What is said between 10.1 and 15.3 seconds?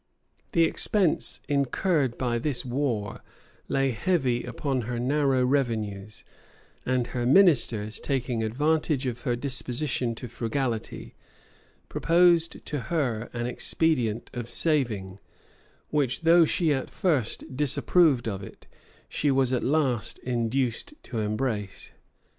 to frugality, proposed to her an expedient of saving,